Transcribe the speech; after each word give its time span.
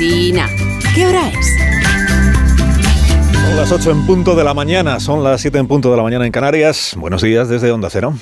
nada. 0.00 0.50
¿Qué 0.94 1.06
hora 1.06 1.28
es? 1.28 1.46
Son 3.32 3.56
las 3.56 3.72
8 3.72 3.90
en 3.90 4.06
punto 4.06 4.34
de 4.34 4.44
la 4.44 4.54
mañana, 4.54 4.98
son 5.00 5.22
las 5.22 5.40
7 5.42 5.58
en 5.58 5.66
punto 5.66 5.90
de 5.90 5.96
la 5.96 6.02
mañana 6.02 6.24
en 6.24 6.32
Canarias. 6.32 6.94
Buenos 6.96 7.20
días 7.20 7.48
desde 7.48 7.70
Onda 7.70 7.90
Cero. 7.90 8.14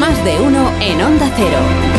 Más 0.00 0.24
de 0.24 0.40
uno 0.40 0.72
en 0.80 1.00
Onda 1.00 1.30
Cero. 1.36 1.95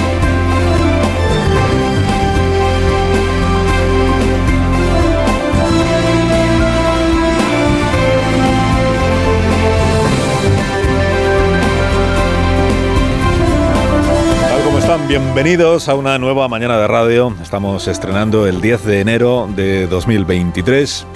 Bienvenidos 15.07 15.87
a 15.87 15.95
una 15.95 16.19
nueva 16.19 16.49
mañana 16.49 16.77
de 16.77 16.85
radio. 16.85 17.33
Estamos 17.41 17.87
estrenando 17.87 18.45
el 18.45 18.59
10 18.59 18.83
de 18.83 18.99
enero 18.99 19.49
de 19.55 19.87
2023. 19.87 21.07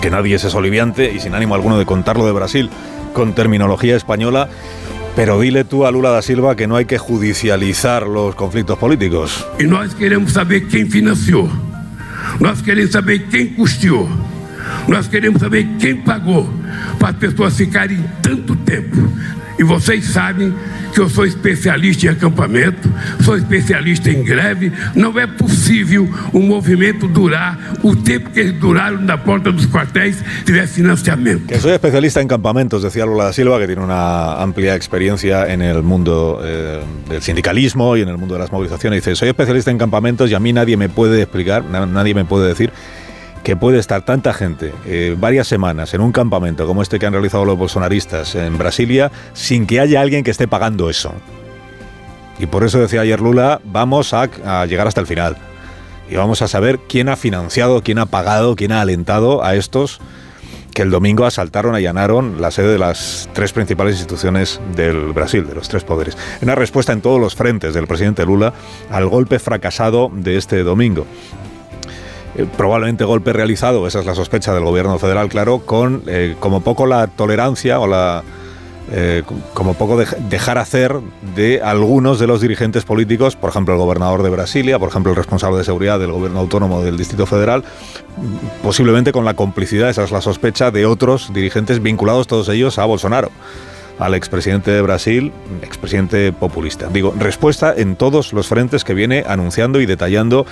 Que 0.00 0.10
nadie 0.10 0.36
es 0.36 0.54
oliviante 0.54 1.12
y 1.12 1.20
sin 1.20 1.34
ánimo 1.34 1.54
alguno 1.54 1.78
de 1.78 1.84
contarlo 1.84 2.24
de 2.24 2.32
Brasil 2.32 2.70
con 3.12 3.34
terminología 3.34 3.96
española. 3.96 4.48
Pero 5.14 5.38
dile 5.38 5.64
tú 5.64 5.84
a 5.84 5.90
Lula 5.90 6.10
da 6.10 6.22
Silva 6.22 6.56
que 6.56 6.66
no 6.66 6.76
hay 6.76 6.86
que 6.86 6.96
judicializar 6.96 8.06
los 8.06 8.34
conflictos 8.34 8.78
políticos. 8.78 9.46
E 9.58 9.64
nós 9.64 9.92
queremos 9.94 10.32
saber 10.32 10.66
quem 10.68 10.88
financiou. 10.88 11.50
Nós 12.40 12.62
queremos 12.62 12.92
saber 12.92 13.28
quem 13.28 13.52
custeou. 13.52 14.08
Nós 14.88 15.08
queremos 15.08 15.40
saber 15.40 15.66
quem 15.78 15.96
pagou 15.96 16.52
para 16.98 17.10
as 17.10 17.16
pessoas 17.16 17.56
ficarem 17.56 18.04
tanto 18.22 18.54
tempo. 18.56 18.96
E 19.58 19.64
vocês 19.64 20.06
sabem 20.06 20.52
que 20.94 20.98
eu 20.98 21.08
sou 21.10 21.24
especialista 21.26 22.06
em 22.06 22.08
acampamento, 22.08 22.90
sou 23.22 23.36
especialista 23.36 24.10
em 24.10 24.24
greve. 24.24 24.72
Não 24.94 25.16
é 25.20 25.26
possível 25.26 26.08
um 26.32 26.40
movimento 26.40 27.06
durar 27.06 27.58
o 27.82 27.94
tempo 27.94 28.30
que 28.30 28.40
eles 28.40 28.58
duraram 28.58 29.00
na 29.02 29.18
porta 29.18 29.52
dos 29.52 29.66
quartéis 29.66 30.24
tiver 30.44 30.66
financiamento. 30.66 31.46
Que 31.46 31.60
soy 31.60 31.72
especialista 31.72 32.20
en 32.20 32.28
campamentos, 32.28 32.82
decía 32.82 33.04
Lula 33.04 33.24
da 33.26 33.32
Silva, 33.32 33.58
que 33.60 33.66
tiene 33.66 33.82
una 33.82 34.42
amplia 34.42 34.74
experiencia 34.74 35.46
en 35.52 35.60
el 35.62 35.82
mundo 35.82 36.40
eh, 36.42 36.80
del 37.08 37.22
sindicalismo 37.22 37.96
y 37.96 38.00
en 38.00 38.08
el 38.08 38.16
mundo 38.18 38.34
de 38.34 38.40
las 38.40 38.50
movilizaciones. 38.50 39.04
Dice, 39.04 39.14
soy 39.16 39.28
especialista 39.28 39.70
en 39.70 39.78
campamentos 39.78 40.30
y 40.30 40.34
a 40.34 40.40
mí 40.40 40.52
nadie 40.52 40.76
me 40.78 40.88
puede 40.88 41.20
explicar, 41.22 41.64
na- 41.66 41.86
nadie 41.86 42.14
me 42.14 42.24
puede 42.24 42.48
decir 42.48 42.70
que 43.42 43.56
puede 43.56 43.78
estar 43.78 44.02
tanta 44.02 44.32
gente 44.32 44.72
eh, 44.86 45.16
varias 45.18 45.48
semanas 45.48 45.94
en 45.94 46.00
un 46.00 46.12
campamento 46.12 46.66
como 46.66 46.82
este 46.82 46.98
que 46.98 47.06
han 47.06 47.12
realizado 47.12 47.44
los 47.44 47.58
bolsonaristas 47.58 48.34
en 48.34 48.56
Brasilia 48.58 49.10
sin 49.32 49.66
que 49.66 49.80
haya 49.80 50.00
alguien 50.00 50.24
que 50.24 50.30
esté 50.30 50.46
pagando 50.46 50.88
eso. 50.88 51.12
Y 52.38 52.46
por 52.46 52.64
eso 52.64 52.78
decía 52.78 53.02
ayer 53.02 53.20
Lula, 53.20 53.60
vamos 53.64 54.14
a, 54.14 54.28
a 54.44 54.66
llegar 54.66 54.86
hasta 54.86 55.00
el 55.00 55.06
final. 55.06 55.36
Y 56.10 56.16
vamos 56.16 56.42
a 56.42 56.48
saber 56.48 56.78
quién 56.88 57.08
ha 57.08 57.16
financiado, 57.16 57.82
quién 57.82 57.98
ha 57.98 58.06
pagado, 58.06 58.56
quién 58.56 58.72
ha 58.72 58.80
alentado 58.80 59.44
a 59.44 59.54
estos 59.54 60.00
que 60.72 60.82
el 60.82 60.90
domingo 60.90 61.24
asaltaron, 61.24 61.74
allanaron 61.74 62.40
la 62.40 62.50
sede 62.50 62.72
de 62.72 62.78
las 62.78 63.28
tres 63.32 63.52
principales 63.52 63.96
instituciones 63.96 64.60
del 64.74 65.12
Brasil, 65.12 65.46
de 65.46 65.54
los 65.54 65.68
tres 65.68 65.84
poderes. 65.84 66.16
Una 66.40 66.54
respuesta 66.54 66.92
en 66.92 67.02
todos 67.02 67.20
los 67.20 67.34
frentes 67.34 67.74
del 67.74 67.86
presidente 67.86 68.24
Lula 68.24 68.52
al 68.90 69.06
golpe 69.06 69.38
fracasado 69.38 70.10
de 70.12 70.36
este 70.36 70.62
domingo. 70.62 71.06
Eh, 72.36 72.46
probablemente 72.56 73.04
golpe 73.04 73.32
realizado, 73.32 73.86
esa 73.86 74.00
es 74.00 74.06
la 74.06 74.14
sospecha 74.14 74.54
del 74.54 74.64
gobierno 74.64 74.98
federal, 74.98 75.28
claro, 75.28 75.58
con 75.60 76.02
eh, 76.06 76.34
como 76.40 76.62
poco 76.62 76.86
la 76.86 77.06
tolerancia 77.06 77.78
o 77.78 77.86
la 77.86 78.22
eh, 78.90 79.22
como 79.54 79.74
poco 79.74 79.96
dej- 80.00 80.16
dejar 80.28 80.58
hacer 80.58 80.96
de 81.36 81.60
algunos 81.62 82.18
de 82.18 82.26
los 82.26 82.40
dirigentes 82.40 82.84
políticos, 82.84 83.36
por 83.36 83.50
ejemplo 83.50 83.74
el 83.74 83.80
gobernador 83.80 84.22
de 84.22 84.30
Brasilia, 84.30 84.78
por 84.78 84.88
ejemplo 84.88 85.12
el 85.12 85.16
responsable 85.16 85.58
de 85.58 85.64
seguridad 85.64 85.98
del 86.00 86.10
gobierno 86.10 86.40
autónomo 86.40 86.82
del 86.82 86.96
Distrito 86.96 87.26
Federal, 87.26 87.64
posiblemente 88.62 89.12
con 89.12 89.24
la 89.24 89.34
complicidad, 89.34 89.90
esa 89.90 90.04
es 90.04 90.10
la 90.10 90.20
sospecha, 90.20 90.70
de 90.70 90.84
otros 90.86 91.32
dirigentes 91.32 91.82
vinculados 91.82 92.26
todos 92.26 92.48
ellos 92.48 92.78
a 92.78 92.84
Bolsonaro 92.84 93.30
al 93.98 94.14
expresidente 94.14 94.70
de 94.70 94.82
Brasil, 94.82 95.32
expresidente 95.62 96.32
populista. 96.32 96.88
Digo, 96.88 97.14
respuesta 97.18 97.72
en 97.76 97.94
todos 97.94 98.32
los 98.32 98.48
frentes 98.48 98.84
que 98.84 98.94
viene 98.94 99.22
anunciando 99.26 99.80
y 99.80 99.86
detallando 99.86 100.44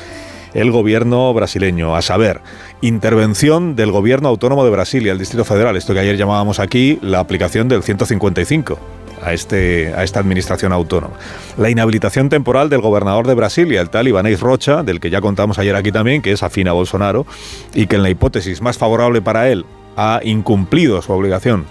el 0.55 0.71
gobierno 0.71 1.33
brasileño, 1.33 1.95
a 1.95 2.03
saber, 2.03 2.41
intervención 2.81 3.77
del 3.77 3.93
gobierno 3.93 4.29
autónomo 4.29 4.65
de 4.65 4.71
Brasil 4.71 5.07
y 5.07 5.09
el 5.09 5.19
Distrito 5.19 5.45
Federal, 5.45 5.77
esto 5.77 5.95
que 5.95 6.01
ayer 6.01 6.17
llamábamos 6.17 6.59
aquí 6.59 6.99
la 7.03 7.21
aplicación 7.21 7.69
del 7.69 7.83
155 7.83 8.79
a, 9.23 9.33
este, 9.33 9.93
a 9.95 10.03
esta 10.05 10.21
administración 10.21 10.73
autónoma. 10.73 11.15
La 11.57 11.71
inhabilitación 11.71 12.29
temporal 12.29 12.69
del 12.69 12.81
gobernador 12.81 13.27
de 13.27 13.35
Brasilia, 13.35 13.81
el 13.81 13.91
tal 13.91 14.09
Ibanez 14.09 14.41
Rocha, 14.41 14.83
del 14.83 15.01
que 15.01 15.11
ya 15.11 15.21
contamos 15.21 15.59
ayer 15.59 15.77
aquí 15.77 15.93
también, 15.93 16.23
que 16.23 16.33
es 16.33 16.43
afín 16.43 16.69
a 16.69 16.73
Bolsonaro, 16.73 17.27
y 17.75 17.87
que 17.87 17.97
en 17.97 18.03
la 18.03 18.11
hipótesis 18.11 18.61
más 18.61 18.79
favorable 18.79 19.23
para 19.23 19.49
él 19.49 19.67
ha 19.97 20.21
incumplido 20.25 21.03
su 21.03 21.13
obligación 21.13 21.67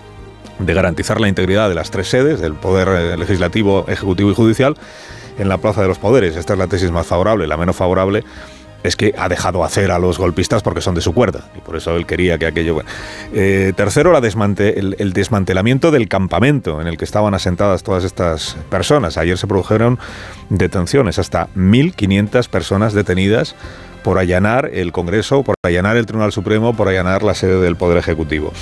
de 0.60 0.74
garantizar 0.74 1.22
la 1.22 1.30
integridad 1.30 1.70
de 1.70 1.76
las 1.76 1.90
tres 1.90 2.10
sedes, 2.10 2.40
del 2.42 2.54
Poder 2.54 2.88
eh, 2.90 3.18
Legislativo, 3.18 3.86
Ejecutivo 3.88 4.32
y 4.32 4.36
Judicial, 4.36 4.76
en 5.38 5.48
la 5.48 5.58
Plaza 5.58 5.82
de 5.82 5.88
los 5.88 5.98
Poderes. 5.98 6.36
Esta 6.36 6.54
es 6.54 6.60
la 6.60 6.68
tesis 6.68 6.92
más 6.92 7.08
favorable. 7.08 7.48
La 7.48 7.56
menos 7.56 7.78
favorable 7.78 8.26
es 8.84 8.96
que 8.96 9.14
ha 9.18 9.28
dejado 9.30 9.64
hacer 9.64 9.92
a 9.92 10.00
los 10.00 10.18
golpistas 10.18 10.64
porque 10.64 10.82
son 10.82 10.96
de 10.96 11.02
su 11.02 11.14
cuerda 11.14 11.50
y 11.56 11.60
por 11.60 11.76
eso 11.76 11.96
él 11.96 12.06
quería 12.06 12.38
que 12.38 12.46
aquello... 12.46 12.82
Eh, 13.34 13.74
tercero, 13.76 14.12
la 14.12 14.20
el, 14.20 14.96
el 15.00 15.14
desmantelamiento 15.14 15.92
del 15.92 16.08
campamento 16.08 16.82
en 16.82 16.88
el 16.88 16.98
que 16.98 17.06
estaban 17.06 17.34
asentadas 17.34 17.84
todas 17.84 18.04
estas 18.04 18.56
personas. 18.70 19.18
Ayer 19.18 19.38
se 19.38 19.48
produjeron 19.48 20.00
detenciones, 20.50 21.20
hasta 21.20 21.48
1.500 21.56 22.48
personas 22.48 22.94
detenidas 22.94 23.56
por 24.04 24.18
allanar 24.18 24.70
el 24.74 24.92
Congreso, 24.92 25.44
por 25.44 25.56
allanar 25.64 25.98
el 25.98 26.06
Tribunal 26.06 26.32
Supremo, 26.32 26.76
por 26.76 26.88
allanar 26.88 27.24
la 27.24 27.34
sede 27.34 27.60
del 27.62 27.76
Poder 27.76 27.98
Ejecutivo. 27.98 28.54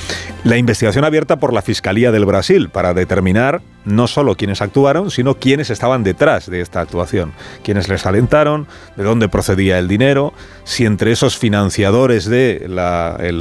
La 0.44 0.58
investigación 0.58 1.06
abierta 1.06 1.38
por 1.38 1.54
la 1.54 1.62
Fiscalía 1.62 2.12
del 2.12 2.26
Brasil 2.26 2.70
para 2.70 2.94
determinar 2.94 3.62
no 3.86 4.08
solo 4.08 4.36
quiénes 4.36 4.62
actuaron, 4.62 5.12
sino 5.12 5.36
quiénes 5.36 5.70
estaban 5.70 6.04
detrás 6.04 6.50
de 6.50 6.62
esta 6.62 6.82
actuación, 6.82 7.34
quiénes 7.64 7.88
les 7.88 8.06
alentaron, 8.06 8.68
de 8.98 9.04
dónde 9.04 9.30
procedía 9.30 9.80
el 9.80 9.88
dinero, 9.88 10.34
si 10.66 10.86
entre 10.86 11.12
esos 11.12 11.38
financiadores 11.38 12.26
del 12.26 12.78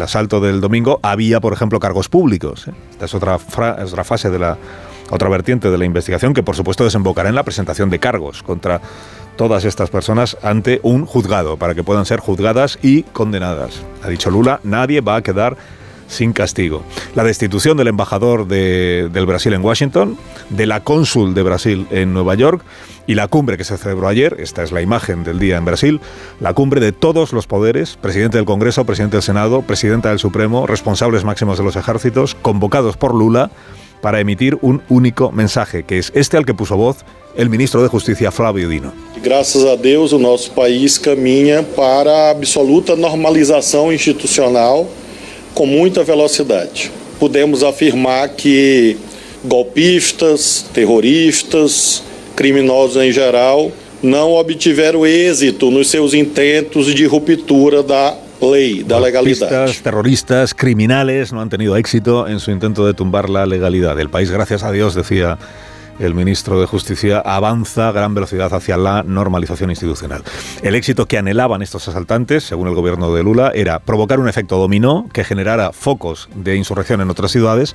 asalto 0.02 0.40
del 0.40 0.60
domingo 0.60 1.00
había, 1.02 1.40
por 1.40 1.52
ejemplo, 1.52 1.80
cargos 1.80 2.08
públicos. 2.08 2.68
¿eh? 2.68 2.72
Esta 2.92 3.06
es 3.06 3.14
otra, 3.14 3.36
otra 3.36 4.04
fase 4.04 4.30
de 4.30 4.38
la 4.38 4.56
otra 5.10 5.28
vertiente 5.28 5.70
de 5.70 5.78
la 5.78 5.84
investigación 5.84 6.34
que, 6.34 6.42
por 6.42 6.56
supuesto, 6.56 6.84
desembocará 6.84 7.28
en 7.28 7.34
la 7.34 7.44
presentación 7.44 7.90
de 7.90 7.98
cargos 7.98 8.42
contra 8.42 8.80
todas 9.36 9.64
estas 9.64 9.90
personas 9.90 10.36
ante 10.42 10.80
un 10.82 11.04
juzgado 11.06 11.56
para 11.58 11.74
que 11.74 11.84
puedan 11.84 12.06
ser 12.06 12.20
juzgadas 12.20 12.78
y 12.82 13.02
condenadas. 13.02 13.82
Ha 14.02 14.08
dicho 14.08 14.30
Lula, 14.30 14.60
nadie 14.64 15.00
va 15.02 15.16
a 15.16 15.22
quedar 15.22 15.56
sin 16.08 16.32
castigo. 16.32 16.84
La 17.16 17.24
destitución 17.24 17.76
del 17.76 17.88
embajador 17.88 18.46
de- 18.46 19.10
del 19.12 19.26
Brasil 19.26 19.52
en 19.52 19.64
Washington, 19.64 20.16
de 20.50 20.66
la 20.66 20.84
cónsul 20.84 21.34
de 21.34 21.42
Brasil 21.42 21.86
en 21.90 22.14
Nueva 22.14 22.34
York 22.36 22.62
y 23.08 23.14
la 23.14 23.26
cumbre 23.26 23.56
que 23.56 23.64
se 23.64 23.76
celebró 23.76 24.06
ayer, 24.06 24.36
esta 24.38 24.62
es 24.62 24.70
la 24.70 24.82
imagen 24.82 25.24
del 25.24 25.38
día 25.40 25.56
en 25.56 25.64
Brasil, 25.64 26.00
la 26.40 26.54
cumbre 26.54 26.80
de 26.80 26.92
todos 26.92 27.32
los 27.32 27.46
poderes, 27.48 27.96
presidente 28.00 28.36
del 28.38 28.46
Congreso, 28.46 28.84
presidente 28.86 29.16
del 29.16 29.22
Senado, 29.24 29.62
presidenta 29.62 30.10
del 30.10 30.20
Supremo, 30.20 30.66
responsables 30.66 31.24
máximos 31.24 31.58
de 31.58 31.64
los 31.64 31.74
ejércitos, 31.76 32.36
convocados 32.36 32.96
por 32.96 33.12
Lula 33.12 33.50
para 34.00 34.20
emitir 34.20 34.58
un 34.62 34.82
único 34.88 35.32
mensaje, 35.32 35.82
que 35.82 35.98
es 35.98 36.12
este 36.14 36.36
al 36.36 36.44
que 36.44 36.54
puso 36.54 36.76
voz 36.76 36.98
el 37.36 37.50
ministro 37.50 37.82
de 37.82 37.88
Justicia, 37.88 38.30
Flavio 38.30 38.68
Dino. 38.68 38.92
Graças 39.22 39.64
a 39.64 39.76
Deus, 39.76 40.12
o 40.12 40.18
nosso 40.18 40.50
país 40.52 40.96
caminha 40.98 41.62
para 41.62 42.10
a 42.10 42.30
absoluta 42.30 42.96
normalização 42.96 43.92
institucional 43.92 44.88
com 45.54 45.66
muita 45.66 46.02
velocidade. 46.02 46.90
Podemos 47.18 47.62
afirmar 47.62 48.30
que 48.30 48.96
golpistas, 49.44 50.64
terroristas, 50.72 52.02
criminosos 52.34 53.02
em 53.02 53.12
geral 53.12 53.70
não 54.02 54.32
obtiveram 54.34 55.06
êxito 55.06 55.70
nos 55.70 55.88
seus 55.88 56.14
intentos 56.14 56.94
de 56.94 57.06
ruptura 57.06 57.82
da 57.82 58.16
lei, 58.40 58.82
da. 58.82 58.98
Golpistas, 58.98 59.82
terroristas, 59.82 60.54
criminales 60.54 61.32
no 61.32 61.40
han 61.40 61.48
tenido 61.48 61.76
éxito 61.76 62.28
en 62.28 62.40
su 62.40 62.50
intento 62.50 62.86
de 62.86 62.94
tumbar 62.94 63.30
la 63.30 63.46
legalidad. 63.46 63.98
El 64.00 64.10
país, 64.10 64.30
gracias 64.30 64.62
a 64.62 64.72
Dios, 64.72 64.94
decía 64.94 65.38
el 65.98 66.14
ministro 66.14 66.60
de 66.60 66.66
Justicia, 66.66 67.20
avanza 67.20 67.88
a 67.88 67.92
gran 67.92 68.14
velocidad 68.14 68.52
hacia 68.52 68.76
la 68.76 69.02
normalización 69.02 69.70
institucional. 69.70 70.22
El 70.62 70.74
éxito 70.74 71.06
que 71.06 71.18
anhelaban 71.18 71.62
estos 71.62 71.88
asaltantes, 71.88 72.44
según 72.44 72.68
el 72.68 72.74
gobierno 72.74 73.12
de 73.14 73.22
Lula, 73.22 73.52
era 73.54 73.78
provocar 73.78 74.20
un 74.20 74.28
efecto 74.28 74.58
dominó 74.58 75.08
que 75.12 75.24
generara 75.24 75.72
focos 75.72 76.28
de 76.34 76.56
insurrección 76.56 77.00
en 77.00 77.10
otras 77.10 77.30
ciudades 77.30 77.74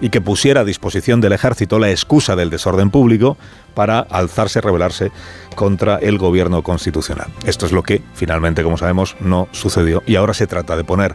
y 0.00 0.10
que 0.10 0.20
pusiera 0.20 0.60
a 0.60 0.64
disposición 0.64 1.20
del 1.20 1.32
ejército 1.32 1.78
la 1.78 1.90
excusa 1.90 2.36
del 2.36 2.50
desorden 2.50 2.90
público 2.90 3.36
para 3.74 4.00
alzarse, 4.00 4.60
rebelarse 4.60 5.10
contra 5.54 5.96
el 5.96 6.18
gobierno 6.18 6.62
constitucional. 6.62 7.28
Esto 7.46 7.66
es 7.66 7.72
lo 7.72 7.82
que 7.82 8.02
finalmente, 8.14 8.62
como 8.62 8.78
sabemos, 8.78 9.16
no 9.20 9.48
sucedió 9.52 10.02
y 10.06 10.16
ahora 10.16 10.34
se 10.34 10.46
trata 10.46 10.76
de 10.76 10.84
poner 10.84 11.14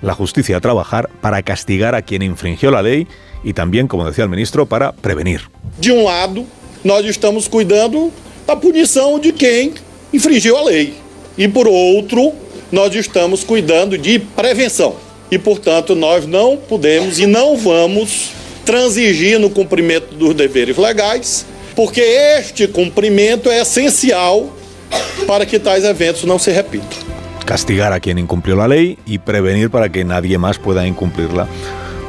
la 0.00 0.14
justicia 0.14 0.56
a 0.56 0.60
trabajar 0.60 1.10
para 1.20 1.42
castigar 1.42 1.94
a 1.94 2.02
quien 2.02 2.22
infringió 2.22 2.70
la 2.70 2.82
ley 2.82 3.08
y 3.48 3.54
también, 3.54 3.88
como 3.88 4.04
decía 4.04 4.24
el 4.24 4.30
ministro, 4.30 4.66
para 4.66 4.92
prevenir. 4.92 5.40
De 5.78 5.90
um 5.90 6.04
lado, 6.04 6.44
nós 6.84 7.06
estamos 7.06 7.48
cuidando 7.48 8.12
da 8.46 8.54
punição 8.54 9.18
de 9.18 9.32
quem 9.32 9.72
infringiu 10.12 10.54
a 10.58 10.64
lei. 10.64 10.92
e 11.38 11.48
por 11.48 11.66
outro, 11.66 12.32
nós 12.70 12.94
estamos 12.94 13.44
cuidando 13.44 13.96
de 13.96 14.18
prevenção. 14.18 14.96
E, 15.30 15.38
portanto, 15.38 15.94
nós 15.94 16.26
não 16.26 16.56
podemos 16.56 17.18
e 17.18 17.26
não 17.26 17.56
vamos 17.56 18.32
transigir 18.66 19.38
no 19.38 19.48
cumprimento 19.48 20.14
dos 20.14 20.34
deveres 20.34 20.76
legais, 20.76 21.46
porque 21.74 22.00
este 22.00 22.66
cumprimento 22.66 23.48
é 23.48 23.60
essencial 23.62 24.52
para 25.26 25.46
que 25.46 25.58
tais 25.58 25.84
eventos 25.84 26.24
não 26.24 26.38
se 26.38 26.50
repitam. 26.50 26.98
Castigar 27.46 27.94
a 27.94 28.00
quien 28.00 28.18
incumplió 28.18 28.56
la 28.56 28.68
ley 28.68 28.98
y 29.06 29.18
prevenir 29.18 29.70
para 29.70 29.88
que 29.88 30.04
nadie 30.04 30.36
más 30.36 30.58
pueda 30.58 30.86
incumplirla 30.86 31.48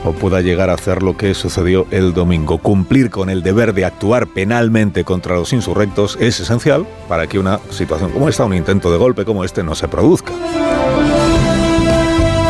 o 0.03 0.13
pueda 0.13 0.41
llegar 0.41 0.69
a 0.69 0.73
hacer 0.73 1.03
lo 1.03 1.17
que 1.17 1.33
sucedió 1.33 1.87
el 1.91 2.13
domingo. 2.13 2.57
Cumplir 2.57 3.09
con 3.09 3.29
el 3.29 3.43
deber 3.43 3.73
de 3.73 3.85
actuar 3.85 4.27
penalmente 4.27 5.03
contra 5.03 5.35
los 5.35 5.53
insurrectos 5.53 6.17
es 6.19 6.39
esencial 6.39 6.87
para 7.07 7.27
que 7.27 7.39
una 7.39 7.59
situación 7.69 8.11
como 8.11 8.29
esta, 8.29 8.45
un 8.45 8.53
intento 8.53 8.91
de 8.91 8.97
golpe 8.97 9.25
como 9.25 9.43
este, 9.43 9.63
no 9.63 9.75
se 9.75 9.87
produzca. 9.87 10.33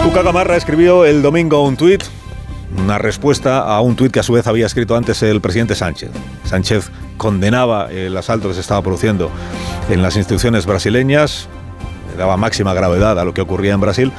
Cuca 0.03 0.21
Gamarra 0.21 0.55
escribió 0.55 1.05
el 1.05 1.21
domingo 1.21 1.63
un 1.63 1.75
tuit, 1.75 2.03
una 2.77 2.97
respuesta 2.97 3.59
a 3.59 3.81
un 3.81 3.95
tuit 3.95 4.11
que 4.11 4.19
a 4.19 4.23
su 4.23 4.33
vez 4.33 4.47
había 4.47 4.65
escrito 4.65 4.95
antes 4.95 5.21
el 5.23 5.41
presidente 5.41 5.75
Sánchez. 5.75 6.11
Sánchez 6.45 6.89
condenaba 7.17 7.91
el 7.91 8.15
asalto 8.15 8.47
que 8.47 8.53
se 8.53 8.61
estaba 8.61 8.81
produciendo 8.81 9.29
en 9.89 10.01
las 10.01 10.15
instituciones 10.15 10.65
brasileñas, 10.65 11.49
daba 12.19 12.37
máxima 12.37 12.73
gravedad 12.73 13.17
a 13.19 13.25
lo 13.25 13.33
que 13.33 13.41
ocurría 13.41 13.73
en 13.73 13.81
Brasil. 13.81 14.11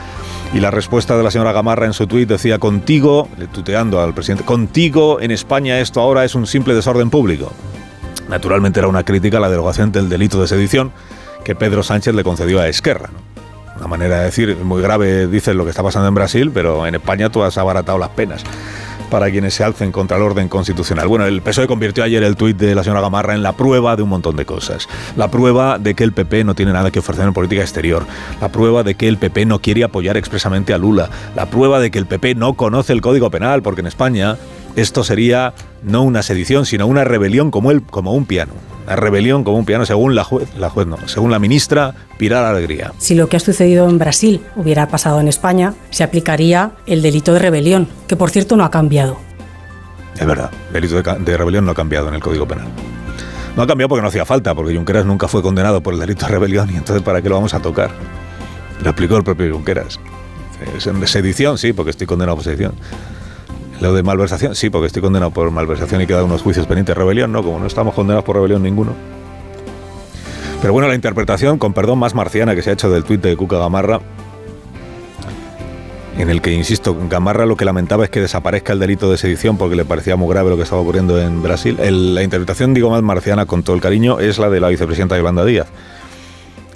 Y 0.53 0.59
la 0.59 0.73
respuesta 0.73 1.17
de 1.17 1.23
la 1.23 1.31
señora 1.31 1.53
Gamarra 1.53 1.87
en 1.87 1.93
su 1.93 2.09
tuit 2.09 2.29
decía, 2.29 2.59
contigo, 2.59 3.29
tuteando 3.53 4.01
al 4.01 4.15
presidente, 4.15 4.45
contigo 4.45 5.21
en 5.21 5.31
España 5.31 5.79
esto 5.79 6.01
ahora 6.01 6.25
es 6.25 6.35
un 6.35 6.47
simple 6.47 6.75
desorden 6.75 7.11
público. 7.11 7.53
Naturalmente 8.29 8.81
era 8.81 8.89
una 8.89 9.05
crítica 9.05 9.37
a 9.37 9.41
la 9.41 9.51
derogación 9.51 9.93
del 9.93 10.09
delito 10.09 10.41
de 10.41 10.49
sedición 10.49 10.93
que 11.45 11.55
Pedro 11.55 11.83
Sánchez 11.83 12.15
le 12.15 12.25
concedió 12.25 12.61
a 12.61 12.69
Esquerra. 12.69 13.11
Una 13.77 13.87
manera 13.87 14.19
de 14.19 14.25
decir, 14.25 14.57
muy 14.57 14.83
grave, 14.83 15.27
dice 15.29 15.55
lo 15.55 15.65
que 15.65 15.71
está 15.71 15.83
pasando 15.83 16.09
en 16.09 16.15
Brasil, 16.15 16.51
pero 16.53 16.87
en 16.87 16.97
España 16.97 17.31
tú 17.31 17.43
has 17.43 17.57
abaratado 17.57 17.99
las 17.99 18.11
penas 18.11 18.45
para 19.11 19.31
quienes 19.31 19.55
se 19.55 19.65
alcen 19.65 19.93
contra 19.93 20.17
el 20.17 20.23
orden 20.23 20.49
constitucional. 20.49 21.09
Bueno, 21.09 21.27
el 21.27 21.43
PSOE 21.43 21.67
convirtió 21.67 22.05
ayer 22.05 22.23
el 22.23 22.37
tuit 22.37 22.57
de 22.57 22.75
la 22.75 22.83
señora 22.83 23.01
Gamarra 23.01 23.35
en 23.35 23.43
la 23.43 23.53
prueba 23.53 23.97
de 23.97 24.03
un 24.03 24.09
montón 24.09 24.37
de 24.37 24.47
cosas. 24.47 24.89
La 25.17 25.31
prueba 25.31 25.79
de 25.79 25.95
que 25.95 26.05
el 26.05 26.13
PP 26.13 26.45
no 26.45 26.55
tiene 26.55 26.73
nada 26.73 26.91
que 26.91 27.01
ofrecer 27.01 27.27
en 27.27 27.35
política 27.35 27.61
exterior. 27.61 28.07
La 28.41 28.49
prueba 28.49 28.83
de 28.83 28.95
que 28.95 29.09
el 29.09 29.19
PP 29.19 29.45
no 29.47 29.59
quiere 29.59 29.85
apoyar 29.85 30.17
expresamente 30.17 30.73
a 30.73 30.79
Lula. 30.79 31.11
La 31.35 31.47
prueba 31.47 31.81
de 31.81 31.91
que 31.91 31.99
el 31.99 32.07
PP 32.07 32.37
no 32.37 32.55
conoce 32.55 32.93
el 32.93 33.01
Código 33.01 33.31
Penal, 33.31 33.63
porque 33.63 33.81
en 33.81 33.89
España 33.89 34.37
esto 34.77 35.05
sería 35.05 35.55
no 35.83 36.03
una 36.03 36.23
sedición, 36.23 36.67
sino 36.67 36.87
una 36.87 37.05
rebelión 37.05 37.51
como, 37.51 37.71
el, 37.71 37.83
como 37.83 38.13
un 38.13 38.27
piano. 38.27 38.53
La 38.87 38.97
rebelión 38.97 39.45
como 39.45 39.59
un 39.59 39.65
piano, 39.65 39.87
según 39.87 40.15
la 40.15 40.25
juez, 40.25 40.49
la 40.57 40.69
juez 40.71 40.87
no, 40.87 40.97
según 41.07 41.31
la 41.31 41.39
ministra 41.39 41.95
Pilar 42.19 42.45
Alegría. 42.45 42.93
Si 42.99 43.15
lo 43.15 43.29
que 43.29 43.37
ha 43.37 43.41
sucedido 43.41 43.89
en 43.89 43.99
Brasil 43.99 44.43
hubiera 44.57 44.89
pasado 44.89 45.21
en 45.21 45.29
España, 45.29 45.75
se 45.91 46.03
aplicaría 46.03 46.73
el 46.87 47.03
delito 47.03 47.33
de 47.33 47.39
rebelión, 47.39 47.89
que 48.09 48.17
por 48.17 48.31
cierto 48.31 48.57
no 48.57 48.65
ha 48.65 48.71
cambiado. 48.71 49.19
Es 50.19 50.27
verdad, 50.27 50.51
el 50.69 50.73
delito 50.75 51.03
de, 51.03 51.19
de 51.25 51.37
rebelión 51.37 51.65
no 51.65 51.71
ha 51.71 51.75
cambiado 51.75 52.09
en 52.09 52.15
el 52.15 52.21
Código 52.21 52.47
Penal. 52.49 52.67
No 53.57 53.63
ha 53.63 53.67
cambiado 53.67 53.89
porque 53.89 54.03
no 54.03 54.09
hacía 54.09 54.25
falta, 54.25 54.55
porque 54.55 54.75
Junqueras 54.75 55.05
nunca 55.05 55.29
fue 55.29 55.43
condenado 55.43 55.83
por 55.83 55.95
el 55.95 56.01
delito 56.01 56.27
de 56.27 56.33
rebelión 56.33 56.71
y 56.73 56.77
entonces 56.77 57.03
¿para 57.03 57.21
qué 57.23 57.29
lo 57.29 57.37
vamos 57.37 57.55
a 57.55 57.61
tocar? 57.61 57.91
Lo 58.83 58.91
explicó 58.91 59.17
el 59.17 59.25
propio 59.25 59.53
Junqueras. 59.53 60.01
Sedición, 61.07 61.59
sí, 61.59 61.73
porque 61.73 61.91
estoy 61.91 62.07
condenado 62.07 62.37
por 62.37 62.45
sedición. 62.45 62.75
Lo 63.81 63.95
de 63.95 64.03
malversación, 64.03 64.55
sí, 64.55 64.69
porque 64.69 64.89
estoy 64.89 65.01
condenado 65.01 65.31
por 65.31 65.51
malversación 65.51 66.03
y 66.03 66.07
queda 66.07 66.23
unos 66.23 66.43
juicios 66.43 66.67
pendientes. 66.67 66.97
Rebelión, 66.97 67.33
no, 67.33 67.43
como 67.43 67.59
no 67.59 67.67
estamos 67.67 67.95
condenados 67.95 68.25
por 68.25 68.37
rebelión 68.37 68.63
ninguno. 68.63 68.93
Pero 70.61 70.75
bueno, 70.75 70.87
la 70.87 70.95
interpretación, 70.95 71.59
con 71.59 71.73
perdón, 71.73 71.99
más 71.99 72.15
marciana 72.15 72.55
que 72.55 72.61
se 72.61 72.71
ha 72.71 72.73
hecho 72.75 72.91
del 72.91 73.05
tuit 73.05 73.23
de 73.23 73.35
Cuca 73.37 73.57
Gamarra, 73.57 74.01
en 76.19 76.29
el 76.29 76.43
que, 76.43 76.53
insisto, 76.53 76.95
Gamarra 77.09 77.47
lo 77.47 77.57
que 77.57 77.65
lamentaba 77.65 78.05
es 78.05 78.11
que 78.11 78.21
desaparezca 78.21 78.75
el 78.75 78.79
delito 78.79 79.11
de 79.11 79.17
sedición 79.17 79.57
porque 79.57 79.75
le 79.75 79.87
parecía 79.87 80.17
muy 80.17 80.29
grave 80.29 80.51
lo 80.51 80.57
que 80.59 80.65
estaba 80.65 80.83
ocurriendo 80.83 81.19
en 81.19 81.43
Brasil. 81.43 81.79
la 81.79 82.23
interpretación, 82.23 82.75
digo 82.75 82.91
más 82.91 83.01
marciana, 83.01 83.47
con 83.47 83.63
todo 83.63 83.75
el 83.75 83.81
cariño, 83.81 84.21
es 84.21 84.39
la 84.39 84.51
de 84.51 84.61
la 84.61 84.69
vicepresidenta 84.69 85.17
Yolanda 85.17 85.47
Díaz 85.47 85.69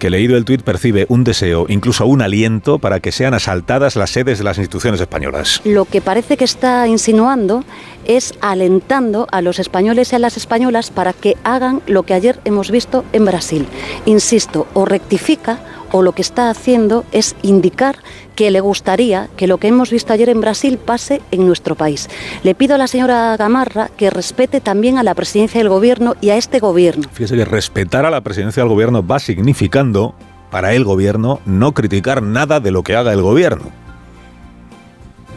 que 0.05 0.11
leído 0.11 0.37
el 0.37 0.45
tuit 0.45 0.61
percibe 0.61 1.06
un 1.09 1.25
deseo, 1.25 1.65
incluso 1.67 2.05
un 2.05 2.21
aliento, 2.21 2.79
para 2.79 3.01
que 3.01 3.11
sean 3.11 3.33
asaltadas 3.33 3.97
las 3.97 4.11
sedes 4.11 4.37
de 4.37 4.45
las 4.45 4.59
instituciones 4.59 5.01
españolas. 5.01 5.62
Lo 5.65 5.87
que 5.87 6.03
parece 6.03 6.37
que 6.37 6.45
está 6.45 6.87
insinuando 6.87 7.65
es 8.05 8.35
alentando 8.43 9.27
a 9.33 9.41
los 9.41 9.59
españoles 9.59 10.12
y 10.12 10.17
a 10.17 10.19
las 10.19 10.37
españolas 10.37 10.91
para 10.91 11.15
que 11.15 11.39
hagan 11.43 11.81
lo 11.87 12.03
que 12.03 12.12
ayer 12.12 12.39
hemos 12.45 12.71
visto 12.71 13.03
en 13.15 13.25
Brasil. 13.25 13.67
Insisto, 14.05 14.67
o 14.75 14.85
rectifica 14.85 15.61
o 15.94 16.02
lo 16.02 16.11
que 16.11 16.23
está 16.23 16.50
haciendo 16.50 17.05
es 17.12 17.37
indicar 17.43 17.99
que 18.35 18.50
le 18.50 18.58
gustaría 18.58 19.29
que 19.37 19.46
lo 19.46 19.58
que 19.58 19.69
hemos 19.69 19.93
visto 19.93 20.12
ayer 20.12 20.29
en 20.29 20.41
Brasil 20.41 20.76
pase 20.76 21.23
en 21.31 21.46
nuestro 21.46 21.76
país. 21.76 22.08
Le 22.43 22.56
pido 22.56 22.75
a 22.75 22.79
la 22.79 22.88
señora 22.88 23.37
Gamarra 23.37 23.91
que 23.96 24.11
respete 24.11 24.61
también 24.61 24.99
a 24.99 25.05
la 25.05 25.14
presidencia 25.14 25.61
del 25.61 25.69
gobierno 25.69 26.17
y 26.20 26.31
a 26.31 26.37
este 26.37 26.58
gobierno. 26.58 27.08
Fíjese 27.12 27.37
que 27.37 27.44
respetar 27.44 28.05
a 28.05 28.11
la 28.11 28.23
presidencia 28.23 28.64
del 28.64 28.70
gobierno 28.70 29.06
va 29.06 29.20
significando 29.20 30.17
para 30.50 30.75
el 30.75 30.82
gobierno 30.82 31.38
no 31.46 31.75
criticar 31.75 32.25
nada 32.25 32.58
de 32.58 32.73
lo 32.73 32.82
que 32.82 32.97
haga 32.97 33.12
el 33.12 33.23
gobierno. 33.23 33.70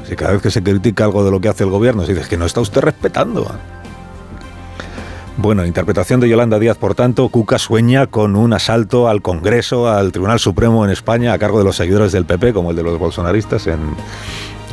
Si 0.10 0.16
cada 0.16 0.32
vez 0.32 0.42
que 0.42 0.50
se 0.50 0.64
critica 0.64 1.06
algo 1.06 1.24
de 1.24 1.30
lo 1.30 1.40
que 1.40 1.50
hace 1.50 1.66
el 1.66 1.70
gobierno, 1.70 2.04
se 2.04 2.16
dice 2.16 2.28
que 2.28 2.38
no 2.38 2.48
está 2.48 2.62
usted 2.62 2.82
respetando. 2.82 3.46
Bueno, 5.40 5.68
interpretación 5.68 6.20
de 6.20 6.28
Yolanda 6.28 6.58
Díaz, 6.58 6.78
por 6.78 6.96
tanto, 6.96 7.30
Cuca 7.30 7.60
sueña 7.60 8.08
con 8.08 8.36
un 8.36 8.54
asalto 8.54 9.08
al 9.08 9.22
Congreso, 9.22 9.88
al 9.88 10.12
Tribunal 10.12 10.40
Supremo 10.40 10.84
en 10.84 10.90
España, 10.90 11.32
a 11.32 11.38
cargo 11.38 11.60
de 11.60 11.64
los 11.64 11.76
seguidores 11.76 12.12
del 12.12 12.26
PP, 12.26 12.54
como 12.54 12.72
el 12.72 12.76
de 12.76 12.82
los 12.82 12.98
bolsonaristas 12.98 13.68
en, 13.68 13.80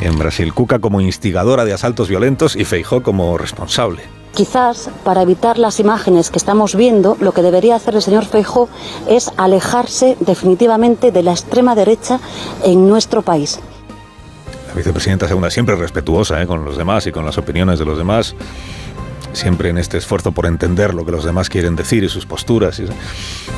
en 0.01 0.19
Brasil. 0.19 0.55
Cuca 0.55 0.79
como 0.79 1.03
instigadora 1.03 1.67
de 1.67 1.75
asaltos 1.75 2.09
violentos 2.09 2.57
y 2.57 2.65
Feijó 2.65 3.03
como 3.03 3.37
responsable. 3.37 4.05
Quizás 4.33 4.89
para 5.05 5.21
evitar 5.21 5.59
las 5.59 5.81
imágenes 5.81 6.31
que 6.31 6.39
estamos 6.39 6.75
viendo, 6.75 7.19
lo 7.21 7.33
que 7.33 7.43
debería 7.43 7.77
hacer 7.77 7.95
el 7.95 8.03
señor 8.03 8.25
Feijó 8.25 8.71
es 9.07 9.33
alejarse 9.37 10.17
definitivamente 10.21 11.13
de 11.13 11.23
la 11.23 11.33
extrema 11.33 11.75
derecha 11.75 12.21
en 12.65 12.89
nuestro 12.89 13.21
país. 13.21 13.61
La 14.69 14.75
vicepresidenta 14.75 15.29
segunda 15.29 15.51
siempre 15.51 15.77
respetuosa 15.77 16.41
¿eh? 16.41 16.47
con 16.47 16.65
los 16.65 16.79
demás 16.79 17.07
y 17.07 17.13
con 17.13 17.27
las 17.27 17.37
opiniones 17.37 17.79
de 17.79 17.85
los 17.85 17.99
demás 17.99 18.35
siempre 19.35 19.69
en 19.69 19.79
este 19.79 19.99
esfuerzo 19.99 20.33
por 20.33 20.47
entender 20.47 20.95
lo 20.95 21.05
que 21.05 21.13
los 21.13 21.25
demás 21.25 21.49
quieren 21.49 21.77
decir 21.77 22.05
y 22.05 22.09
sus 22.09 22.27
posturas, 22.27 22.81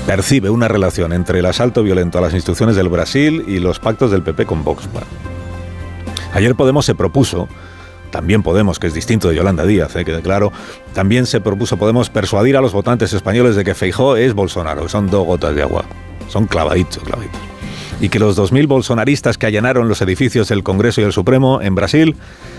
percibe 0.06 0.50
una 0.50 0.68
relación 0.68 1.12
entre 1.12 1.38
el 1.38 1.46
asalto 1.46 1.82
violento 1.82 2.18
a 2.18 2.20
las 2.20 2.34
instituciones 2.34 2.76
del 2.76 2.88
Brasil 2.88 3.44
y 3.46 3.58
los 3.58 3.78
pactos 3.78 4.10
del 4.10 4.22
PP 4.22 4.46
con 4.46 4.64
Vox. 4.64 4.88
ayer 6.32 6.54
Podemos 6.54 6.84
se 6.84 6.94
propuso, 6.94 7.48
también 8.10 8.42
Podemos, 8.42 8.78
que 8.78 8.86
es 8.86 8.94
distinto 8.94 9.28
de 9.28 9.36
Yolanda 9.36 9.64
Díaz, 9.64 9.94
eh, 9.96 10.04
quede 10.04 10.22
claro, 10.22 10.52
también 10.94 11.26
se 11.26 11.40
propuso 11.40 11.76
Podemos 11.76 12.10
persuadir 12.10 12.56
a 12.56 12.60
los 12.60 12.72
votantes 12.72 13.12
españoles 13.12 13.56
de 13.56 13.64
que 13.64 13.74
Feijó 13.74 14.16
es 14.16 14.34
Bolsonaro, 14.34 14.82
que 14.82 14.88
son 14.88 15.08
dos 15.08 15.26
gotas 15.26 15.54
de 15.54 15.62
agua, 15.62 15.84
son 16.28 16.46
clavaditos, 16.46 17.02
clavaditos 17.02 17.55
y 18.00 18.08
que 18.08 18.18
los 18.18 18.38
2.000 18.38 18.66
bolsonaristas 18.66 19.38
que 19.38 19.46
allanaron 19.46 19.88
los 19.88 20.02
edificios 20.02 20.48
del 20.48 20.62
Congreso 20.62 21.00
y 21.00 21.04
el 21.04 21.12
Supremo 21.12 21.60
en 21.62 21.74
Brasil 21.74 22.16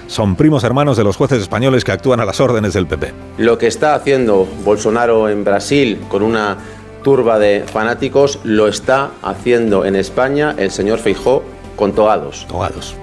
son 0.08 0.36
primos 0.36 0.64
hermanos 0.64 0.98
de 0.98 1.04
los 1.04 1.18
jueces 1.18 1.42
españoles 1.42 1.84
que 1.84 1.92
actúan 1.92 2.20
a 2.20 2.26
las 2.26 2.40
órdenes 2.40 2.74
del 2.74 2.88
PP. 2.88 3.14
Lo 3.38 3.58
que 3.58 3.68
está 3.68 3.94
haciendo 3.96 4.48
Bolsonaro 4.64 5.30
en 5.30 5.44
Brasil 5.44 6.00
con 6.10 6.24
una 6.24 6.58
turba 7.04 7.40
de 7.40 7.64
fanáticos 7.72 8.40
lo 8.44 8.68
está 8.68 9.12
haciendo 9.22 9.86
en 9.86 9.96
España 9.96 10.56
el 10.58 10.72
señor 10.72 11.00
Feijó 11.00 11.44
con 11.76 11.94
togados. 11.94 12.46
Togados. 12.48 12.96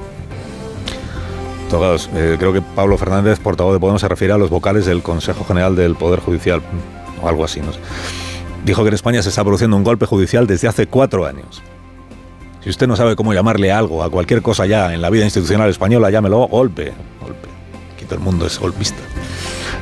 Togados. 1.70 2.10
Eh, 2.14 2.36
creo 2.38 2.52
que 2.52 2.60
Pablo 2.60 2.98
Fernández, 2.98 3.38
portavoz 3.40 3.72
de 3.72 3.80
Podemos, 3.80 4.00
se 4.00 4.08
refiere 4.08 4.34
a 4.34 4.38
los 4.38 4.50
vocales 4.50 4.86
del 4.86 5.02
Consejo 5.02 5.44
General 5.44 5.74
del 5.74 5.94
Poder 5.94 6.20
Judicial 6.20 6.60
o 7.22 7.28
algo 7.28 7.44
así. 7.44 7.60
No 7.60 7.72
sé. 7.72 7.78
Dijo 8.64 8.82
que 8.82 8.88
en 8.88 8.94
España 8.94 9.22
se 9.22 9.28
está 9.28 9.42
produciendo 9.42 9.76
un 9.76 9.84
golpe 9.84 10.06
judicial 10.06 10.46
desde 10.46 10.68
hace 10.68 10.86
cuatro 10.86 11.26
años. 11.26 11.62
Si 12.64 12.70
usted 12.70 12.86
no 12.86 12.96
sabe 12.96 13.14
cómo 13.14 13.34
llamarle 13.34 13.70
algo, 13.70 14.02
a 14.02 14.08
cualquier 14.08 14.40
cosa 14.40 14.64
ya 14.64 14.94
en 14.94 15.02
la 15.02 15.10
vida 15.10 15.24
institucional 15.24 15.68
española, 15.68 16.08
llámelo 16.08 16.48
golpe. 16.48 16.94
Golpe. 17.20 17.48
Aquí 17.94 18.06
todo 18.06 18.14
el 18.14 18.22
mundo 18.22 18.46
es 18.46 18.58
golpista. 18.58 19.02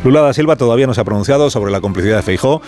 Lula 0.03 0.21
da 0.21 0.35
Silva 0.35 0.57
todavía 0.57 0.89
no 0.89 0.93
se 0.93 1.01
ha 1.01 1.05
pronunciado 1.05 1.49
sobre 1.49 1.71
la 1.71 1.81
complicidad 1.81 2.17
de 2.17 2.23
Feijó 2.23 2.61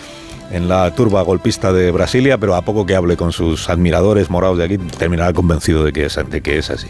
en 0.51 0.69
la 0.69 0.95
turba 0.95 1.21
golpista 1.21 1.73
de 1.73 1.91
Brasilia, 1.91 2.37
pero 2.37 2.55
a 2.55 2.61
poco 2.61 2.85
que 2.85 2.95
hable 2.95 3.17
con 3.17 3.33
sus 3.33 3.69
admiradores 3.69 4.29
morados 4.29 4.57
de 4.57 4.63
aquí, 4.63 4.77
terminará 4.77 5.33
convencido 5.33 5.83
de 5.83 5.91
que 5.91 6.05
es, 6.05 6.17
de 6.29 6.41
que 6.41 6.59
es 6.59 6.69
así. 6.69 6.87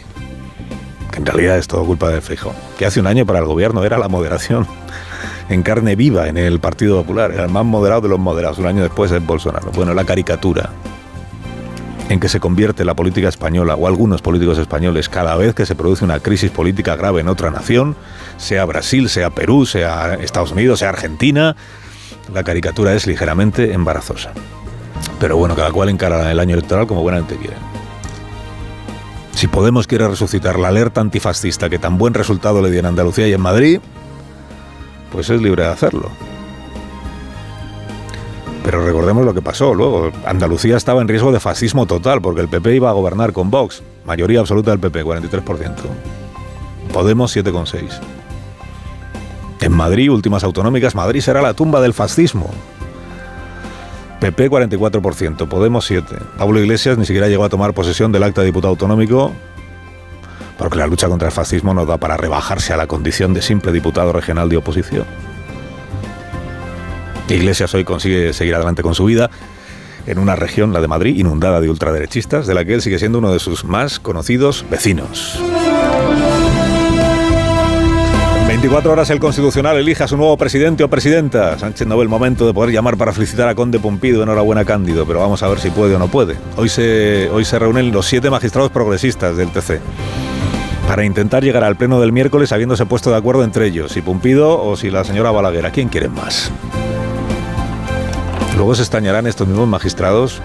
Que 1.10 1.18
en 1.18 1.26
realidad 1.26 1.58
es 1.58 1.66
todo 1.66 1.84
culpa 1.84 2.10
de 2.10 2.20
Feijó. 2.20 2.54
Que 2.78 2.86
hace 2.86 3.00
un 3.00 3.08
año 3.08 3.26
para 3.26 3.40
el 3.40 3.46
gobierno 3.46 3.82
era 3.82 3.98
la 3.98 4.06
moderación 4.06 4.68
en 5.48 5.64
carne 5.64 5.96
viva 5.96 6.28
en 6.28 6.36
el 6.36 6.60
Partido 6.60 6.98
Popular. 6.98 7.32
Era 7.32 7.42
el 7.42 7.50
más 7.50 7.64
moderado 7.64 8.02
de 8.02 8.08
los 8.08 8.20
moderados. 8.20 8.58
Un 8.58 8.66
año 8.66 8.84
después 8.84 9.10
es 9.10 9.26
Bolsonaro. 9.26 9.72
Bueno, 9.72 9.94
la 9.94 10.04
caricatura 10.04 10.70
en 12.08 12.20
que 12.20 12.28
se 12.28 12.40
convierte 12.40 12.84
la 12.84 12.94
política 12.94 13.28
española 13.28 13.74
o 13.74 13.86
algunos 13.86 14.22
políticos 14.22 14.58
españoles 14.58 15.08
cada 15.08 15.36
vez 15.36 15.54
que 15.54 15.66
se 15.66 15.74
produce 15.74 16.04
una 16.04 16.20
crisis 16.20 16.50
política 16.50 16.96
grave 16.96 17.20
en 17.20 17.28
otra 17.28 17.50
nación, 17.50 17.96
sea 18.36 18.64
Brasil, 18.64 19.08
sea 19.08 19.30
Perú, 19.30 19.66
sea 19.66 20.14
Estados 20.14 20.52
Unidos, 20.52 20.80
sea 20.80 20.90
Argentina, 20.90 21.56
la 22.32 22.44
caricatura 22.44 22.94
es 22.94 23.06
ligeramente 23.06 23.72
embarazosa. 23.72 24.32
Pero 25.18 25.36
bueno, 25.36 25.54
cada 25.54 25.72
cual 25.72 25.88
encara 25.88 26.30
el 26.30 26.38
año 26.38 26.54
electoral 26.54 26.86
como 26.86 27.02
buenamente 27.02 27.36
quiere. 27.36 27.56
Si 29.34 29.48
Podemos 29.48 29.86
quiere 29.86 30.08
resucitar 30.08 30.58
la 30.58 30.68
alerta 30.68 31.00
antifascista 31.00 31.68
que 31.68 31.78
tan 31.78 31.98
buen 31.98 32.14
resultado 32.14 32.62
le 32.62 32.70
dio 32.70 32.80
en 32.80 32.86
Andalucía 32.86 33.28
y 33.28 33.34
en 33.34 33.40
Madrid, 33.40 33.80
pues 35.12 35.28
es 35.28 35.42
libre 35.42 35.64
de 35.64 35.68
hacerlo. 35.68 36.10
Pero 38.66 38.84
recordemos 38.84 39.24
lo 39.24 39.32
que 39.32 39.42
pasó 39.42 39.72
luego. 39.74 40.10
Andalucía 40.26 40.76
estaba 40.76 41.00
en 41.00 41.06
riesgo 41.06 41.30
de 41.30 41.38
fascismo 41.38 41.86
total 41.86 42.20
porque 42.20 42.40
el 42.40 42.48
PP 42.48 42.74
iba 42.74 42.90
a 42.90 42.94
gobernar 42.94 43.32
con 43.32 43.48
Vox. 43.48 43.80
Mayoría 44.04 44.40
absoluta 44.40 44.72
del 44.72 44.80
PP, 44.80 45.04
43%. 45.04 45.72
Podemos 46.92 47.36
7,6%. 47.36 48.00
En 49.60 49.72
Madrid, 49.72 50.10
últimas 50.10 50.42
autonómicas, 50.42 50.96
Madrid 50.96 51.20
será 51.20 51.42
la 51.42 51.54
tumba 51.54 51.80
del 51.80 51.94
fascismo. 51.94 52.50
PP 54.18 54.50
44%, 54.50 55.46
Podemos 55.46 55.88
7%. 55.88 56.18
Pablo 56.36 56.58
Iglesias 56.58 56.98
ni 56.98 57.06
siquiera 57.06 57.28
llegó 57.28 57.44
a 57.44 57.48
tomar 57.48 57.72
posesión 57.72 58.10
del 58.10 58.24
acta 58.24 58.40
de 58.40 58.48
diputado 58.48 58.72
autonómico 58.72 59.32
porque 60.58 60.78
la 60.78 60.88
lucha 60.88 61.06
contra 61.06 61.28
el 61.28 61.32
fascismo 61.32 61.72
no 61.72 61.86
da 61.86 61.98
para 61.98 62.16
rebajarse 62.16 62.72
a 62.72 62.76
la 62.76 62.88
condición 62.88 63.32
de 63.32 63.42
simple 63.42 63.70
diputado 63.70 64.12
regional 64.12 64.48
de 64.48 64.56
oposición. 64.56 65.04
Iglesias 67.34 67.74
hoy 67.74 67.84
consigue 67.84 68.32
seguir 68.32 68.54
adelante 68.54 68.82
con 68.82 68.94
su 68.94 69.04
vida 69.04 69.30
en 70.06 70.18
una 70.18 70.36
región, 70.36 70.72
la 70.72 70.80
de 70.80 70.88
Madrid, 70.88 71.16
inundada 71.16 71.60
de 71.60 71.68
ultraderechistas, 71.68 72.46
de 72.46 72.54
la 72.54 72.64
que 72.64 72.74
él 72.74 72.82
sigue 72.82 72.98
siendo 72.98 73.18
uno 73.18 73.32
de 73.32 73.40
sus 73.40 73.64
más 73.64 73.98
conocidos 73.98 74.64
vecinos. 74.70 75.40
24 78.46 78.92
horas 78.92 79.10
el 79.10 79.18
Constitucional 79.18 79.76
elige 79.76 80.04
a 80.04 80.08
su 80.08 80.16
nuevo 80.16 80.36
presidente 80.36 80.84
o 80.84 80.88
presidenta. 80.88 81.58
Sánchez 81.58 81.86
no 81.86 81.96
ve 81.96 82.04
el 82.04 82.08
momento 82.08 82.46
de 82.46 82.54
poder 82.54 82.72
llamar 82.72 82.96
para 82.96 83.12
felicitar 83.12 83.48
a 83.48 83.54
Conde 83.56 83.80
Pompido. 83.80 84.22
Enhorabuena, 84.22 84.64
Cándido, 84.64 85.04
pero 85.04 85.18
vamos 85.18 85.42
a 85.42 85.48
ver 85.48 85.58
si 85.58 85.70
puede 85.70 85.96
o 85.96 85.98
no 85.98 86.08
puede. 86.08 86.36
Hoy 86.56 86.68
se, 86.68 87.28
hoy 87.30 87.44
se 87.44 87.58
reúnen 87.58 87.90
los 87.90 88.06
siete 88.06 88.30
magistrados 88.30 88.70
progresistas 88.70 89.36
del 89.36 89.50
TC 89.50 89.80
para 90.86 91.04
intentar 91.04 91.42
llegar 91.42 91.64
al 91.64 91.76
pleno 91.76 92.00
del 92.00 92.12
miércoles 92.12 92.52
habiéndose 92.52 92.86
puesto 92.86 93.10
de 93.10 93.16
acuerdo 93.16 93.42
entre 93.42 93.66
ellos, 93.66 93.90
si 93.90 94.00
Pumpido 94.00 94.62
o 94.62 94.76
si 94.76 94.90
la 94.90 95.02
señora 95.02 95.32
Balaguer. 95.32 95.70
quién 95.72 95.88
quieren 95.88 96.14
más? 96.14 96.52
Luego 98.56 98.74
se 98.74 98.82
extrañarán 98.82 99.26
estos 99.26 99.46
mismos 99.46 99.68
magistrados 99.68 100.42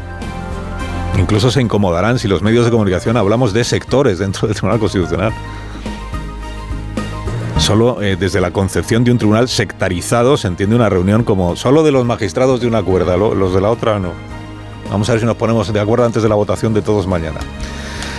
Incluso 1.17 1.51
se 1.51 1.61
incomodarán 1.61 2.19
si 2.19 2.27
los 2.27 2.41
medios 2.41 2.65
de 2.65 2.71
comunicación 2.71 3.17
hablamos 3.17 3.53
de 3.53 3.63
sectores 3.63 4.19
dentro 4.19 4.47
del 4.47 4.55
Tribunal 4.55 4.79
Constitucional. 4.79 5.33
Solo 7.57 8.01
eh, 8.01 8.15
desde 8.19 8.41
la 8.41 8.51
concepción 8.51 9.03
de 9.03 9.11
un 9.11 9.17
tribunal 9.17 9.47
sectarizado 9.47 10.35
se 10.35 10.47
entiende 10.47 10.75
una 10.75 10.89
reunión 10.89 11.23
como 11.23 11.55
solo 11.55 11.83
de 11.83 11.91
los 11.91 12.05
magistrados 12.05 12.59
de 12.59 12.67
una 12.67 12.81
cuerda, 12.81 13.17
los 13.17 13.53
de 13.53 13.61
la 13.61 13.69
otra 13.69 13.99
no. 13.99 14.13
Vamos 14.89 15.09
a 15.09 15.13
ver 15.13 15.21
si 15.21 15.27
nos 15.27 15.35
ponemos 15.37 15.71
de 15.71 15.79
acuerdo 15.79 16.05
antes 16.05 16.23
de 16.23 16.29
la 16.29 16.35
votación 16.35 16.73
de 16.73 16.81
todos 16.81 17.05
mañana. 17.05 17.39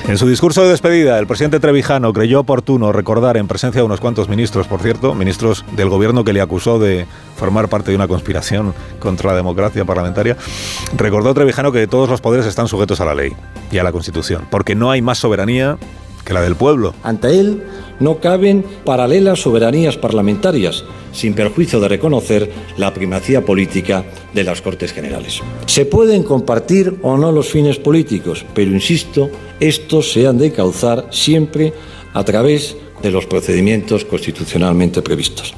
En 0.08 0.18
su 0.18 0.28
discurso 0.28 0.62
de 0.62 0.70
despedida, 0.70 1.18
el 1.18 1.26
presidente 1.26 1.60
Trevijano 1.60 2.12
creyó 2.12 2.40
oportuno 2.40 2.92
recordar, 2.92 3.36
en 3.36 3.46
presencia 3.46 3.80
de 3.80 3.84
unos 3.84 4.00
cuantos 4.00 4.28
ministros, 4.28 4.66
por 4.66 4.80
cierto, 4.80 5.14
ministros 5.14 5.64
del 5.72 5.88
gobierno 5.88 6.24
que 6.24 6.32
le 6.32 6.40
acusó 6.40 6.78
de 6.78 7.06
formar 7.42 7.68
parte 7.68 7.90
de 7.90 7.96
una 7.96 8.06
conspiración 8.06 8.72
contra 9.00 9.30
la 9.30 9.36
democracia 9.36 9.84
parlamentaria, 9.84 10.36
recordó 10.96 11.34
Trevijano 11.34 11.72
que 11.72 11.88
todos 11.88 12.08
los 12.08 12.20
poderes 12.20 12.46
están 12.46 12.68
sujetos 12.68 13.00
a 13.00 13.04
la 13.04 13.16
ley 13.16 13.32
y 13.72 13.78
a 13.78 13.82
la 13.82 13.90
Constitución, 13.90 14.46
porque 14.48 14.76
no 14.76 14.92
hay 14.92 15.02
más 15.02 15.18
soberanía 15.18 15.76
que 16.24 16.34
la 16.34 16.40
del 16.40 16.54
pueblo. 16.54 16.94
Ante 17.02 17.40
él 17.40 17.64
no 17.98 18.20
caben 18.20 18.64
paralelas 18.84 19.40
soberanías 19.40 19.96
parlamentarias, 19.96 20.84
sin 21.10 21.34
perjuicio 21.34 21.80
de 21.80 21.88
reconocer 21.88 22.48
la 22.76 22.94
primacía 22.94 23.44
política 23.44 24.04
de 24.32 24.44
las 24.44 24.62
Cortes 24.62 24.92
Generales. 24.92 25.40
Se 25.66 25.84
pueden 25.84 26.22
compartir 26.22 27.00
o 27.02 27.16
no 27.16 27.32
los 27.32 27.48
fines 27.48 27.76
políticos, 27.76 28.44
pero 28.54 28.70
insisto, 28.70 29.28
estos 29.58 30.12
se 30.12 30.28
han 30.28 30.38
de 30.38 30.52
causar 30.52 31.08
siempre 31.10 31.72
a 32.14 32.22
través 32.22 32.76
de 33.02 33.10
los 33.10 33.26
procedimientos 33.26 34.04
constitucionalmente 34.04 35.02
previstos. 35.02 35.56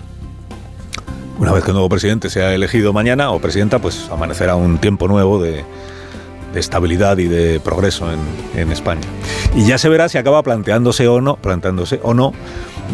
Una 1.39 1.53
vez 1.53 1.65
que 1.65 1.71
el 1.71 1.75
nuevo 1.75 1.89
presidente 1.89 2.31
sea 2.31 2.55
elegido 2.55 2.93
mañana 2.93 3.31
o 3.31 3.41
presidenta, 3.41 3.81
pues 3.81 4.09
amanecerá 4.11 4.55
un 4.55 4.79
tiempo 4.79 5.09
nuevo 5.09 5.43
de, 5.43 5.65
estabilidad 6.55 7.19
y 7.19 7.27
de 7.27 7.59
progreso 7.59 8.07
en, 8.55 8.71
España. 8.71 9.03
Y 9.57 9.67
ya 9.67 9.77
se 9.77 9.89
verá 9.89 10.09
si 10.09 10.19
acaba 10.19 10.43
planteándose 10.45 11.09
o 11.09 11.21
no, 11.21 11.37
planteándose 11.37 11.99
o 12.05 12.15
no 12.15 12.33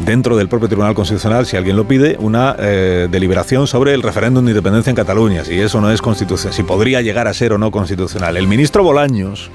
dentro 0.07 0.37
del 0.37 0.49
propio 0.49 0.69
Tribunal 0.69 0.95
Constitucional, 0.95 1.45
si 1.45 1.59
alguien 1.59 1.77
lo 1.77 1.87
pide, 1.87 2.17
una 2.21 2.57
eh, 2.59 3.09
deliberación 3.11 3.67
sobre 3.67 3.93
el 3.93 4.03
referéndum 4.03 4.45
de 4.47 4.53
independencia 4.53 4.89
en 4.89 4.97
Cataluña, 4.97 5.45
si 5.45 5.61
eso 5.61 5.81
no 5.83 5.91
es 5.91 6.01
constitucional, 6.01 6.55
si 6.55 6.63
podría 6.63 7.03
llegar 7.03 7.29
a 7.29 7.35
ser 7.35 7.53
o 7.53 7.59
no 7.59 7.71
constitucional. 7.71 8.39
El 8.39 8.49
ministro 8.49 8.83
Bolaños 8.83 9.51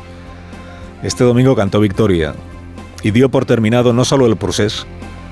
este 1.03 1.23
domingo 1.23 1.55
cantó 1.55 1.79
victoria 1.79 2.35
y 3.01 3.11
dio 3.11 3.29
por 3.29 3.45
terminado 3.45 3.93
no 3.93 4.05
solo 4.05 4.25
el 4.25 4.37
proceso, 4.37 4.85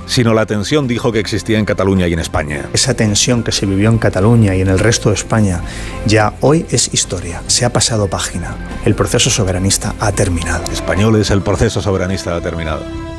sino 0.06 0.34
la 0.34 0.46
tensión 0.46 0.88
dijo 0.88 1.12
que 1.12 1.20
existía 1.20 1.60
en 1.60 1.66
Cataluña 1.66 2.08
y 2.08 2.14
en 2.14 2.20
España. 2.20 2.70
Esa 2.74 2.94
tensión 2.94 3.44
que 3.44 3.52
se 3.52 3.66
vivió 3.66 3.90
en 3.90 3.98
Cataluña 3.98 4.56
y 4.56 4.62
en 4.62 4.68
el 4.68 4.80
resto 4.80 5.10
de 5.10 5.16
España 5.16 5.62
ya 6.06 6.34
hoy 6.42 6.66
es 6.70 6.94
historia, 6.94 7.42
se 7.48 7.66
ha 7.66 7.72
pasado 7.72 8.08
página. 8.08 8.56
El 8.86 8.96
proceso 8.96 9.30
soberanista 9.30 9.96
ha 10.00 10.12
terminado. 10.12 10.64
Españoles, 10.72 11.32
el 11.32 11.42
proceso 11.42 11.82
soberanista 11.82 12.36
ha 12.36 12.42
terminado 12.42 13.13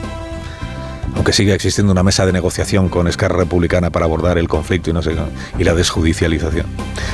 aunque 1.14 1.32
sigue 1.32 1.54
existiendo 1.54 1.92
una 1.92 2.02
mesa 2.02 2.26
de 2.26 2.32
negociación 2.32 2.88
con 2.88 3.08
Esquerra 3.08 3.36
Republicana 3.36 3.90
para 3.90 4.04
abordar 4.04 4.38
el 4.38 4.48
conflicto 4.48 4.90
y 5.58 5.64
la 5.64 5.74
desjudicialización. 5.74 6.66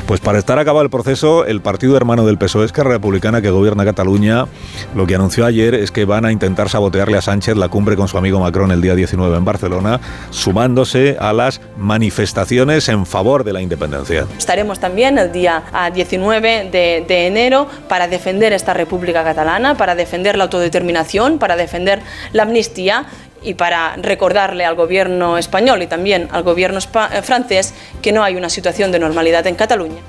Pues 0.06 0.20
para 0.20 0.38
estar 0.38 0.58
acabado 0.58 0.82
el 0.82 0.90
proceso, 0.90 1.44
el 1.44 1.60
partido 1.60 1.96
hermano 1.96 2.26
del 2.26 2.38
PSOE, 2.38 2.64
Esquerra 2.64 2.90
Republicana, 2.90 3.40
que 3.42 3.50
gobierna 3.50 3.84
Cataluña, 3.84 4.46
lo 4.94 5.06
que 5.06 5.14
anunció 5.14 5.46
ayer 5.46 5.74
es 5.74 5.90
que 5.90 6.04
van 6.04 6.24
a 6.24 6.32
intentar 6.32 6.68
sabotearle 6.68 7.16
a 7.16 7.22
Sánchez 7.22 7.56
la 7.56 7.68
cumbre 7.68 7.96
con 7.96 8.08
su 8.08 8.18
amigo 8.18 8.40
Macron 8.40 8.70
el 8.70 8.80
día 8.80 8.94
19 8.94 9.36
en 9.36 9.44
Barcelona, 9.44 10.00
sumándose 10.30 11.16
a 11.20 11.32
las 11.32 11.60
manifestaciones 11.78 12.88
en 12.88 13.06
favor 13.06 13.44
de 13.44 13.52
la 13.52 13.60
independencia. 13.60 14.26
Estaremos 14.36 14.80
también 14.80 15.18
el 15.18 15.32
día 15.32 15.62
19 15.92 16.70
de, 16.70 17.04
de 17.06 17.26
enero 17.26 17.68
para 17.88 18.08
defender 18.08 18.52
esta 18.52 18.74
República 18.74 19.22
Catalana, 19.24 19.76
para 19.76 19.94
defender 19.94 20.36
la 20.36 20.44
autodeterminación, 20.44 21.38
para 21.38 21.56
defender 21.56 22.00
la 22.32 22.44
amnistía 22.44 23.06
y 23.42 23.54
para 23.54 23.96
recordarle 23.96 24.64
al 24.64 24.74
gobierno 24.74 25.38
español 25.38 25.82
y 25.82 25.86
también 25.86 26.28
al 26.32 26.42
gobierno 26.42 26.78
eh, 26.78 27.22
francés 27.22 27.74
que 28.02 28.12
no 28.12 28.22
hay 28.22 28.36
una 28.36 28.50
situación 28.50 28.92
de 28.92 28.98
normalidad 28.98 29.46
en 29.46 29.54
Cataluña. 29.54 30.00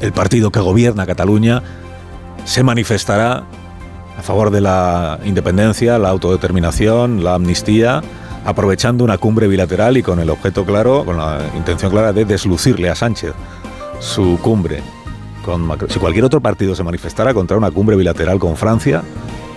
El 0.00 0.12
partido 0.12 0.50
que 0.50 0.60
gobierna 0.60 1.06
Cataluña 1.06 1.62
se 2.44 2.62
manifestará 2.62 3.44
a 4.18 4.22
favor 4.22 4.50
de 4.50 4.60
la 4.60 5.18
independencia, 5.24 5.98
la 5.98 6.10
autodeterminación, 6.10 7.24
la 7.24 7.34
amnistía, 7.34 8.02
aprovechando 8.44 9.04
una 9.04 9.18
cumbre 9.18 9.46
bilateral 9.48 9.96
y 9.96 10.02
con 10.02 10.18
el 10.20 10.30
objeto 10.30 10.64
claro, 10.64 11.04
con 11.04 11.16
la 11.16 11.40
intención 11.56 11.90
clara 11.90 12.12
de 12.12 12.24
deslucirle 12.24 12.90
a 12.90 12.94
Sánchez 12.94 13.32
su 14.00 14.38
cumbre 14.42 14.82
con 15.44 15.68
Si 15.88 15.98
cualquier 15.98 16.24
otro 16.24 16.40
partido 16.40 16.74
se 16.74 16.84
manifestara 16.84 17.34
contra 17.34 17.56
una 17.56 17.70
cumbre 17.70 17.96
bilateral 17.96 18.38
con 18.38 18.56
Francia, 18.56 19.02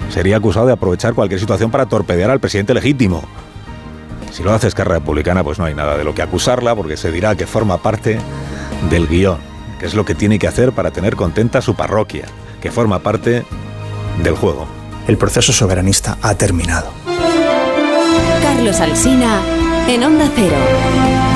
sería 0.09 0.37
acusado 0.37 0.67
de 0.67 0.73
aprovechar 0.73 1.13
cualquier 1.13 1.39
situación 1.39 1.71
para 1.71 1.85
torpedear 1.85 2.29
al 2.29 2.39
presidente 2.39 2.73
legítimo. 2.73 3.23
Si 4.31 4.43
lo 4.43 4.53
hace 4.53 4.67
Esquerra 4.67 4.95
Republicana, 4.95 5.43
pues 5.43 5.59
no 5.59 5.65
hay 5.65 5.73
nada 5.73 5.97
de 5.97 6.03
lo 6.03 6.13
que 6.13 6.21
acusarla, 6.21 6.75
porque 6.75 6.97
se 6.97 7.11
dirá 7.11 7.35
que 7.35 7.47
forma 7.47 7.77
parte 7.77 8.19
del 8.89 9.07
guion, 9.07 9.37
que 9.79 9.85
es 9.85 9.93
lo 9.93 10.05
que 10.05 10.15
tiene 10.15 10.39
que 10.39 10.47
hacer 10.47 10.73
para 10.73 10.91
tener 10.91 11.15
contenta 11.15 11.61
su 11.61 11.75
parroquia, 11.75 12.25
que 12.61 12.71
forma 12.71 12.99
parte 12.99 13.45
del 14.23 14.35
juego. 14.35 14.67
El 15.07 15.17
proceso 15.17 15.53
soberanista 15.53 16.17
ha 16.21 16.35
terminado. 16.35 16.91
Carlos 18.41 18.79
Alsina, 18.79 19.41
en 19.87 20.03
Onda 20.03 20.29
Cero. 20.35 21.34